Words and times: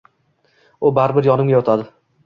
U 0.89 0.93
baribir 0.99 1.31
yonimga 1.31 1.57
yotadi. 1.59 1.91